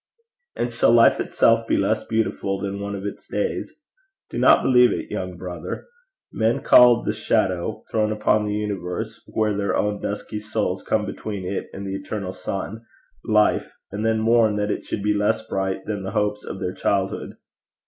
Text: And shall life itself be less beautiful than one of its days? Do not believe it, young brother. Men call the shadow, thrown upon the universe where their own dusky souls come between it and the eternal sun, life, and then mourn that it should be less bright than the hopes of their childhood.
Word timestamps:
And 0.55 0.73
shall 0.73 0.91
life 0.91 1.19
itself 1.19 1.67
be 1.67 1.77
less 1.77 2.03
beautiful 2.07 2.59
than 2.59 2.79
one 2.79 2.95
of 2.95 3.05
its 3.05 3.27
days? 3.27 3.71
Do 4.31 4.39
not 4.39 4.63
believe 4.63 4.91
it, 4.91 5.11
young 5.11 5.37
brother. 5.37 5.85
Men 6.31 6.63
call 6.63 7.03
the 7.03 7.13
shadow, 7.13 7.83
thrown 7.91 8.11
upon 8.11 8.47
the 8.47 8.55
universe 8.55 9.21
where 9.27 9.55
their 9.55 9.77
own 9.77 10.01
dusky 10.01 10.39
souls 10.39 10.81
come 10.81 11.05
between 11.05 11.45
it 11.45 11.69
and 11.71 11.85
the 11.85 11.93
eternal 11.93 12.33
sun, 12.33 12.81
life, 13.25 13.71
and 13.91 14.03
then 14.03 14.17
mourn 14.17 14.55
that 14.55 14.71
it 14.71 14.85
should 14.85 15.03
be 15.03 15.13
less 15.13 15.45
bright 15.47 15.85
than 15.85 16.01
the 16.01 16.09
hopes 16.09 16.43
of 16.43 16.59
their 16.59 16.73
childhood. 16.73 17.33